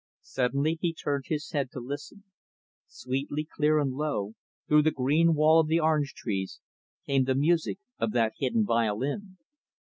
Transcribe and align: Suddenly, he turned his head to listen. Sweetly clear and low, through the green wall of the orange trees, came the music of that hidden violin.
Suddenly, 0.23 0.79
he 0.81 0.95
turned 0.95 1.25
his 1.27 1.51
head 1.51 1.69
to 1.73 1.79
listen. 1.79 2.23
Sweetly 2.87 3.47
clear 3.55 3.77
and 3.77 3.93
low, 3.93 4.33
through 4.67 4.81
the 4.81 4.89
green 4.89 5.35
wall 5.35 5.59
of 5.59 5.67
the 5.67 5.79
orange 5.79 6.15
trees, 6.15 6.59
came 7.05 7.25
the 7.25 7.35
music 7.35 7.77
of 7.99 8.11
that 8.13 8.33
hidden 8.39 8.65
violin. 8.65 9.37